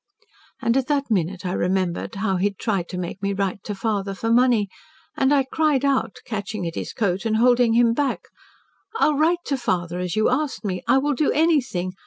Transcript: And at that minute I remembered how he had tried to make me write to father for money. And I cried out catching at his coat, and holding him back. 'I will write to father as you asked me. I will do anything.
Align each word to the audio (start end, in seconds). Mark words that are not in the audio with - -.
And 0.63 0.75
at 0.77 0.87
that 0.87 1.11
minute 1.11 1.45
I 1.45 1.51
remembered 1.53 2.15
how 2.15 2.37
he 2.37 2.45
had 2.47 2.57
tried 2.57 2.89
to 2.89 2.97
make 2.97 3.21
me 3.21 3.33
write 3.33 3.63
to 3.65 3.75
father 3.75 4.15
for 4.15 4.31
money. 4.31 4.67
And 5.15 5.31
I 5.31 5.43
cried 5.43 5.85
out 5.85 6.17
catching 6.25 6.65
at 6.65 6.73
his 6.73 6.91
coat, 6.91 7.23
and 7.23 7.37
holding 7.37 7.73
him 7.73 7.93
back. 7.93 8.21
'I 8.99 9.09
will 9.09 9.17
write 9.19 9.45
to 9.45 9.57
father 9.59 9.99
as 9.99 10.15
you 10.15 10.27
asked 10.27 10.65
me. 10.65 10.81
I 10.87 10.97
will 10.97 11.13
do 11.13 11.31
anything. 11.33 11.93